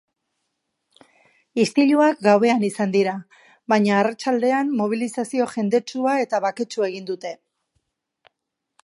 [1.63, 3.13] Istiluak gauean izan dira,
[3.73, 7.37] baina arratsaldean mobilizazio jendetsua eta baketsua egin dute.